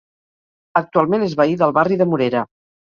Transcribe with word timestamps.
Actualment 0.81 1.27
és 1.27 1.37
veí 1.45 1.57
del 1.63 1.79
barri 1.79 2.03
de 2.05 2.13
Morera. 2.13 2.47